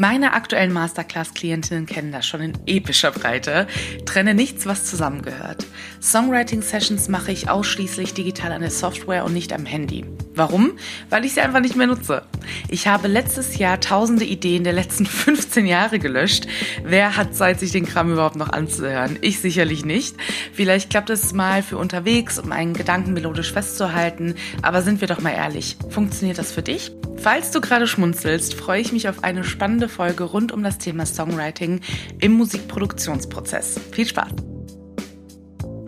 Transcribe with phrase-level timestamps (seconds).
[0.00, 3.66] Meine aktuellen Masterclass-Klientinnen kennen das schon in epischer Breite.
[4.06, 5.66] Trenne nichts, was zusammengehört.
[6.00, 10.04] Songwriting-Sessions mache ich ausschließlich digital an der Software und nicht am Handy.
[10.36, 10.78] Warum?
[11.10, 12.22] Weil ich sie einfach nicht mehr nutze.
[12.68, 16.46] Ich habe letztes Jahr tausende Ideen der letzten 15 Jahre gelöscht.
[16.84, 19.18] Wer hat Zeit, sich den Kram überhaupt noch anzuhören?
[19.20, 20.14] Ich sicherlich nicht.
[20.52, 24.36] Vielleicht klappt es mal für unterwegs, um einen Gedanken melodisch festzuhalten.
[24.62, 26.92] Aber sind wir doch mal ehrlich, funktioniert das für dich?
[27.30, 31.04] Falls du gerade schmunzelst, freue ich mich auf eine spannende Folge rund um das Thema
[31.04, 31.82] Songwriting
[32.20, 33.78] im Musikproduktionsprozess.
[33.92, 34.47] Viel Spaß!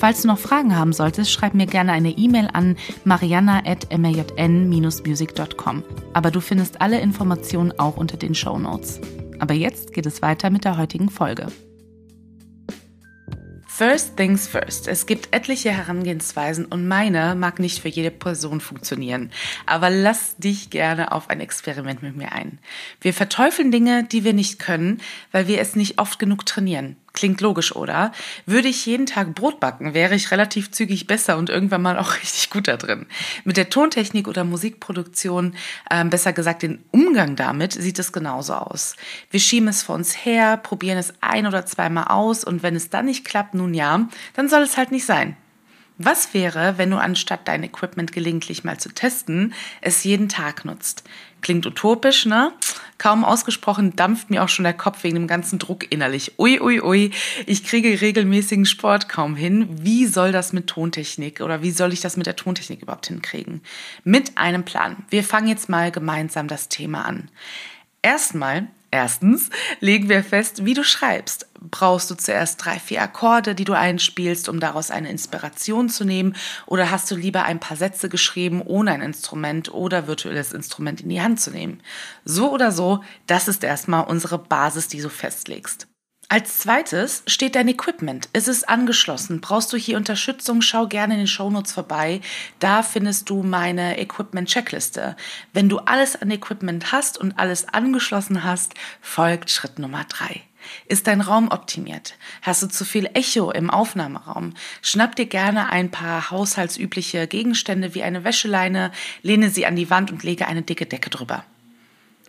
[0.00, 5.84] Falls du noch Fragen haben solltest, schreib mir gerne eine E-Mail an mariana.marjn-music.com.
[6.14, 8.98] Aber du findest alle Informationen auch unter den Show Notes.
[9.40, 11.48] Aber jetzt geht es weiter mit der heutigen Folge.
[13.66, 14.88] First things first.
[14.88, 19.30] Es gibt etliche Herangehensweisen und meine mag nicht für jede Person funktionieren.
[19.64, 22.58] Aber lass dich gerne auf ein Experiment mit mir ein.
[23.02, 26.96] Wir verteufeln Dinge, die wir nicht können, weil wir es nicht oft genug trainieren.
[27.12, 28.12] Klingt logisch, oder?
[28.46, 32.14] Würde ich jeden Tag Brot backen, wäre ich relativ zügig besser und irgendwann mal auch
[32.22, 33.06] richtig gut da drin.
[33.44, 35.54] Mit der Tontechnik oder Musikproduktion,
[35.90, 38.94] äh, besser gesagt den Umgang damit, sieht es genauso aus.
[39.30, 42.90] Wir schieben es vor uns her, probieren es ein oder zweimal aus und wenn es
[42.90, 45.36] dann nicht klappt, nun ja, dann soll es halt nicht sein.
[46.02, 51.04] Was wäre, wenn du anstatt dein Equipment gelegentlich mal zu testen, es jeden Tag nutzt?
[51.40, 52.52] Klingt utopisch, ne?
[52.98, 56.38] Kaum ausgesprochen dampft mir auch schon der Kopf wegen dem ganzen Druck innerlich.
[56.38, 57.10] Ui, ui, ui,
[57.46, 59.66] ich kriege regelmäßigen Sport kaum hin.
[59.70, 63.62] Wie soll das mit Tontechnik oder wie soll ich das mit der Tontechnik überhaupt hinkriegen?
[64.04, 64.96] Mit einem Plan.
[65.08, 67.30] Wir fangen jetzt mal gemeinsam das Thema an.
[68.02, 71.46] Erstmal Erstens legen wir fest, wie du schreibst.
[71.60, 76.34] Brauchst du zuerst drei, vier Akkorde, die du einspielst, um daraus eine Inspiration zu nehmen?
[76.66, 81.08] Oder hast du lieber ein paar Sätze geschrieben, ohne ein Instrument oder virtuelles Instrument in
[81.08, 81.82] die Hand zu nehmen?
[82.24, 85.89] So oder so, das ist erstmal unsere Basis, die du festlegst.
[86.32, 88.28] Als zweites steht dein Equipment.
[88.32, 89.40] Ist es angeschlossen?
[89.40, 90.62] Brauchst du hier Unterstützung?
[90.62, 92.20] Schau gerne in den Shownotes vorbei.
[92.60, 95.16] Da findest du meine Equipment-Checkliste.
[95.52, 100.42] Wenn du alles an Equipment hast und alles angeschlossen hast, folgt Schritt Nummer drei.
[100.86, 102.14] Ist dein Raum optimiert?
[102.42, 104.54] Hast du zu viel Echo im Aufnahmeraum?
[104.82, 108.92] Schnapp dir gerne ein paar haushaltsübliche Gegenstände wie eine Wäscheleine,
[109.22, 111.44] lehne sie an die Wand und lege eine dicke Decke drüber.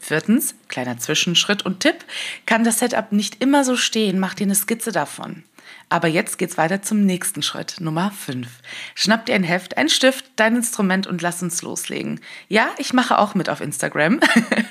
[0.02, 2.06] Viertens, kleiner Zwischenschritt und Tipp,
[2.46, 5.44] kann das Setup nicht immer so stehen, mach dir eine Skizze davon.
[5.90, 8.48] Aber jetzt geht's weiter zum nächsten Schritt, Nummer 5.
[8.96, 12.20] Schnapp dir ein Heft, ein Stift, dein Instrument und lass uns loslegen.
[12.48, 14.22] Ja, ich mache auch mit auf Instagram.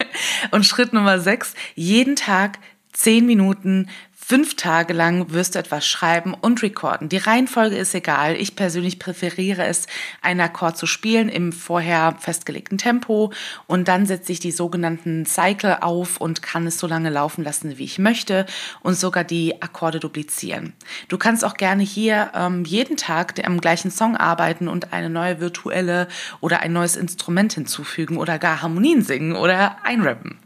[0.51, 2.59] und Schritt Nummer 6, jeden Tag
[2.93, 3.89] 10 Minuten
[4.22, 7.08] Fünf Tage lang wirst du etwas schreiben und recorden.
[7.08, 8.36] Die Reihenfolge ist egal.
[8.36, 9.86] Ich persönlich präferiere es,
[10.20, 13.32] einen Akkord zu spielen im vorher festgelegten Tempo
[13.66, 17.76] und dann setze ich die sogenannten Cycle auf und kann es so lange laufen lassen,
[17.78, 18.47] wie ich möchte
[18.82, 20.75] und sogar die Akkorde duplizieren.
[21.08, 25.41] Du kannst auch gerne hier ähm, jeden Tag am gleichen Song arbeiten und eine neue
[25.41, 26.06] virtuelle
[26.41, 30.38] oder ein neues Instrument hinzufügen oder gar Harmonien singen oder einrappen.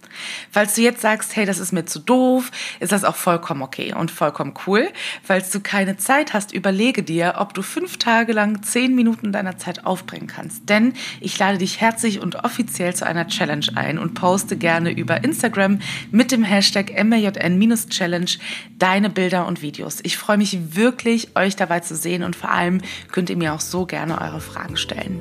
[0.51, 3.93] Falls du jetzt sagst, hey, das ist mir zu doof, ist das auch vollkommen okay
[3.95, 4.89] und vollkommen cool.
[5.23, 9.59] Falls du keine Zeit hast, überlege dir, ob du fünf Tage lang zehn Minuten deiner
[9.59, 10.69] Zeit aufbringen kannst.
[10.69, 15.25] Denn ich lade dich herzlich und offiziell zu einer Challenge ein und poste gerne über
[15.25, 15.81] Instagram
[16.11, 18.31] mit dem Hashtag MJN-Challenge
[18.79, 20.01] deine Bilder und Videos.
[20.03, 22.81] Ich freue mich wirklich, euch dabei zu sehen und vor allem
[23.11, 25.21] könnt ihr mir auch so gerne eure Fragen stellen.